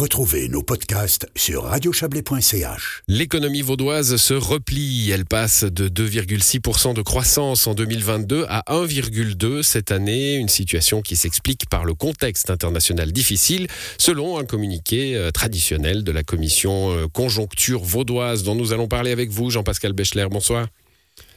[0.00, 3.02] Retrouvez nos podcasts sur radiochablais.ch.
[3.06, 5.10] L'économie vaudoise se replie.
[5.10, 10.36] Elle passe de 2,6% de croissance en 2022 à 1,2% cette année.
[10.36, 13.66] Une situation qui s'explique par le contexte international difficile,
[13.98, 19.10] selon un communiqué euh, traditionnel de la commission euh, conjoncture vaudoise dont nous allons parler
[19.10, 20.28] avec vous, Jean-Pascal Bechler.
[20.30, 20.68] Bonsoir.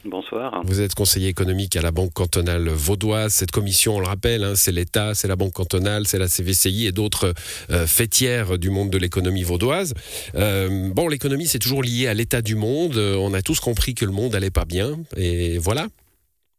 [0.04, 0.60] Bonsoir.
[0.64, 3.32] Vous êtes conseiller économique à la Banque cantonale vaudoise.
[3.32, 6.86] Cette commission, on le rappelle, hein, c'est l'État, c'est la Banque cantonale, c'est la CVCI
[6.86, 7.32] et d'autres
[7.70, 9.94] euh, fêtières du monde de l'économie vaudoise.
[10.34, 12.96] Euh, bon, l'économie, c'est toujours lié à l'état du monde.
[12.96, 14.98] Euh, on a tous compris que le monde allait pas bien.
[15.16, 15.88] Et voilà.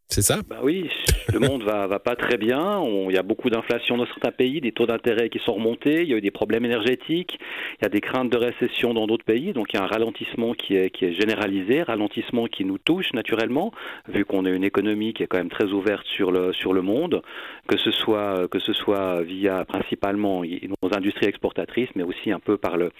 [0.07, 0.37] C'est ça?
[0.47, 0.89] Bah Oui,
[1.33, 2.81] le monde va, va pas très bien.
[3.09, 6.09] il y a beaucoup d'inflation dans certains pays, des taux d'intérêt qui sont remontés, il
[6.09, 7.39] y a eu des problèmes énergétiques,
[7.79, 9.51] il y a des craintes de récession dans d'autres pays.
[9.51, 13.71] Donc il y a un ralentissement qui est, généralisé, ralentissement qui nous touche naturellement,
[14.07, 17.23] vu qu'on a une économie qui est quand même très ouverte sur le, monde,
[17.67, 22.57] que ce soit, que ce soit via principalement nos industries exportatrices, mais aussi un peu
[22.57, 22.91] par le,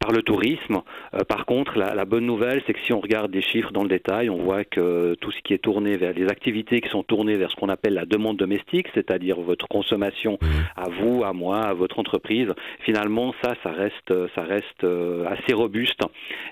[0.00, 0.82] par le tourisme.
[1.14, 3.88] Euh, par contre, la bonne nouvelle, c'est que si on regarde des chiffres dans le
[3.88, 7.36] détail, on voit que tout ce qui est tourné vers les activités qui sont tournées
[7.36, 10.46] vers ce qu'on appelle la demande domestique, c'est-à-dire votre consommation mmh.
[10.76, 12.48] à vous, à moi, à votre entreprise.
[12.84, 16.00] Finalement, ça, ça reste, ça reste euh, assez robuste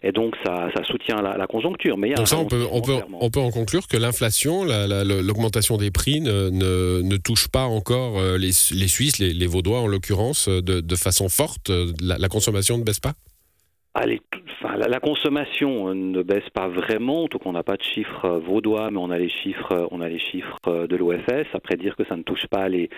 [0.02, 1.98] et donc ça, ça soutient la, conjoncture.
[1.98, 5.90] Mais donc ça, on peut, on peut, on peut en conclure que l'inflation, l'augmentation des
[5.90, 10.48] prix ne, ne, touche pas encore euh, les, les Suisses, les, les, Vaudois en l'occurrence,
[10.48, 11.70] de, de, façon forte.
[12.00, 13.14] La, la consommation ne baisse pas?
[13.94, 14.20] Allez,
[14.62, 18.38] enfin, la, consommation euh, ne baisse pas vraiment, tout qu'on n'a pas de chiffres euh,
[18.38, 21.46] vaudois, mais on a les chiffres, euh, on a les chiffres de l'OFS.
[21.54, 22.90] Après dire que ça ne touche pas les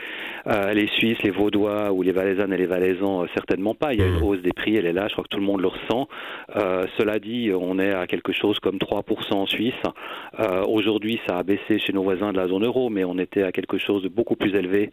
[0.46, 3.92] les Suisses, les Vaudois ou les Valaisannes et les Valaisans, certainement pas.
[3.94, 4.22] Il y a une mmh.
[4.22, 5.06] hausse des prix, elle est là.
[5.08, 6.08] Je crois que tout le monde le ressent.
[6.98, 9.74] cela dit, on est à quelque chose comme 3% en Suisse.
[10.66, 13.52] Aujourd'hui, ça a baissé chez nos voisins de la zone euro, mais on était à
[13.52, 14.90] quelque chose de beaucoup plus élevé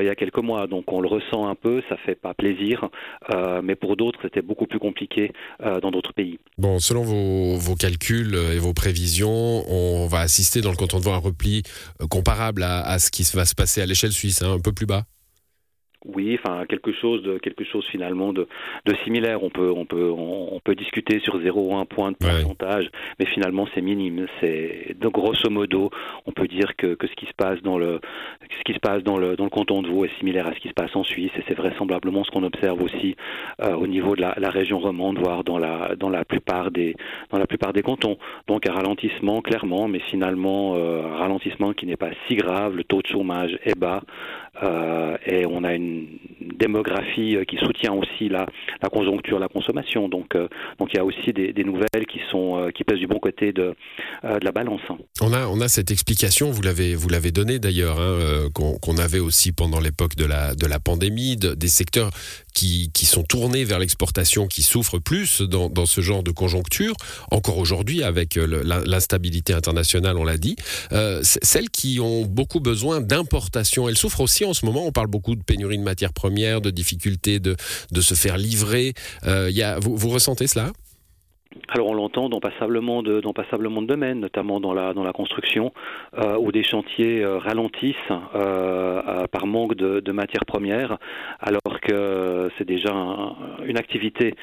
[0.00, 0.66] il y a quelques mois.
[0.66, 1.82] Donc on le ressent un peu.
[1.88, 2.88] Ça fait pas plaisir,
[3.62, 5.32] mais pour d'autres, c'était beaucoup plus compliqué
[5.64, 6.38] euh, dans d'autres pays.
[6.58, 11.12] Bon, selon vos, calculs et vos prévisions, on va assister dans le canton de Vaud
[11.12, 11.62] à un repli
[12.00, 14.86] euh, comparable à, ce qui va se passer à l'échelle suisse, hein, un peu plus
[14.86, 15.04] bas
[16.14, 18.46] oui, enfin quelque chose de quelque chose finalement de,
[18.86, 19.42] de similaire.
[19.42, 23.82] On peut on peut on, peut discuter sur 0,1 point de pourcentage, mais finalement c'est
[23.82, 24.26] minime.
[24.40, 25.90] C'est donc grosso modo,
[26.26, 28.00] on peut dire que, que ce qui se passe dans le
[28.58, 30.60] ce qui se passe dans le dans le canton de Vaud est similaire à ce
[30.60, 33.16] qui se passe en Suisse et c'est vraisemblablement ce qu'on observe aussi
[33.62, 36.96] euh, au niveau de la, la, région romande, voire dans la dans la plupart des
[37.30, 38.16] dans la plupart des cantons.
[38.46, 42.76] Donc un ralentissement clairement, mais finalement euh, un ralentissement qui n'est pas si grave.
[42.76, 44.02] Le taux de chômage est bas
[44.62, 46.06] euh, et on a une
[46.58, 48.46] démographie euh, qui soutient aussi la,
[48.82, 50.08] la conjoncture, la consommation.
[50.08, 50.48] Donc, euh,
[50.78, 53.74] donc il y a aussi des, nouvelles qui sont qui pèsent du bon côté de,
[54.24, 54.80] de la balance.
[55.20, 59.18] On a on a cette explication, vous l'avez vous l'avez donnée d'ailleurs, hein, qu'on avait
[59.18, 62.10] aussi pendant l'époque de la de la pandémie, des secteurs
[62.54, 66.94] qui, qui sont tournés vers l'exportation, qui souffrent plus dans, dans ce genre de conjoncture.
[67.30, 70.56] Encore aujourd'hui, avec l'instabilité internationale, on l'a dit,
[71.22, 74.86] celles qui ont beaucoup besoin d'importation, elles souffrent aussi en ce moment.
[74.86, 77.56] On parle beaucoup de pénurie de matières premières, de difficultés de,
[77.90, 78.94] de se faire livrer.
[79.26, 80.72] Euh, y a, vous, vous ressentez cela?
[81.68, 85.12] Alors on l'entend dans passablement de dans passablement de domaines, notamment dans la dans la
[85.12, 85.72] construction,
[86.16, 87.94] euh, où des chantiers euh, ralentissent
[88.34, 90.96] euh, par manque de, de, matières premières,
[91.40, 92.94] alors que c'est déjà
[93.66, 94.34] une activité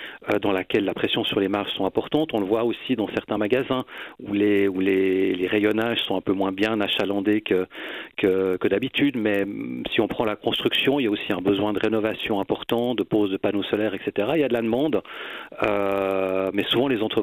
[0.41, 2.29] dans laquelle la pression sur les marges sont importantes.
[2.33, 3.85] On le voit aussi dans certains magasins
[4.19, 7.65] où les où les, les rayonnages sont un peu moins bien achalandés que
[8.17, 9.17] que, que d'habitude.
[9.17, 9.45] Mais
[9.91, 13.03] si on prend la construction, il y a aussi un besoin de rénovation important, de
[13.03, 14.29] pose de panneaux solaires, etc.
[14.35, 15.01] Il y a de la demande,
[16.53, 17.14] mais souvent les entreprises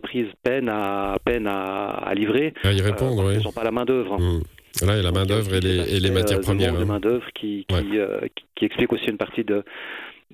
[0.42, 2.54] peinent à, peine à, livrer.
[2.64, 4.18] À y répondre, euh, Ils n'ont pas la main-d'œuvre.
[4.18, 4.42] Mmh.
[4.86, 6.72] Là, il y a la main-d'œuvre et les, et les matières euh, premières.
[6.72, 6.84] La hein.
[6.84, 9.64] main-d'œuvre qui, euh, qui, qui, explique aussi une partie de,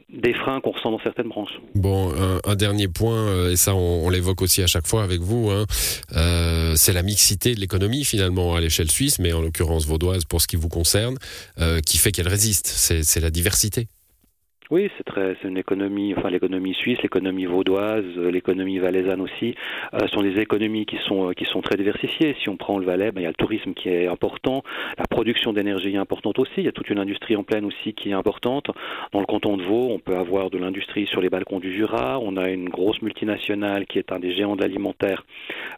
[0.09, 1.61] des freins qu'on ressent dans certaines branches.
[1.75, 2.13] Bon,
[2.45, 5.67] un, dernier point, et ça on, l'évoque aussi à chaque fois avec vous, hein,
[6.17, 10.41] euh, c'est la mixité de l'économie finalement à l'échelle suisse, mais en l'occurrence vaudoise pour
[10.41, 11.17] ce qui vous concerne,
[11.59, 12.67] euh, qui fait qu'elle résiste.
[12.67, 13.89] C'est la diversité.
[14.71, 19.55] Oui, c'est très, c'est une économie, enfin l'économie suisse, l'économie vaudoise, euh, l'économie valaisanne aussi,
[19.95, 22.37] euh, sont des économies qui sont euh, qui sont très diversifiées.
[22.43, 24.63] Si on prend le Valais, ben, il y a le tourisme qui est important,
[24.99, 26.53] la production d'énergie est importante aussi.
[26.59, 28.67] Il y a toute une industrie en pleine aussi qui est importante.
[29.13, 32.19] Dans le canton de Vaud, on peut avoir de l'industrie sur les balcons du Jura.
[32.21, 35.25] On a une grosse multinationale qui est un des géants de l'alimentaire,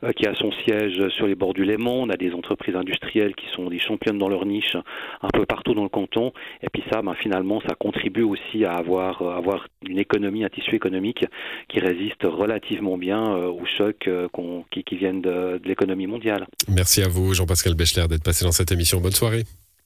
[0.03, 1.94] euh, qui a son siège sur les bords du Léman.
[1.94, 4.76] On a des entreprises industrielles qui sont des championnes dans leur niche
[5.23, 6.32] un peu partout dans le canton.
[6.61, 10.49] Et puis ça, ben, finalement, ça contribue aussi à avoir, euh, avoir une économie, un
[10.49, 11.25] tissu économique
[11.69, 14.29] qui résiste relativement bien euh, aux chocs euh,
[14.71, 16.47] qui, qui, viennent de, de l'économie mondiale.
[16.69, 19.00] Merci à vous, Jean-Pascal Bechler, d'être passé dans cette émission.
[19.00, 19.44] Bonne soirée.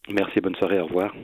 [0.09, 1.15] Merci, bonne soirée, au revoir.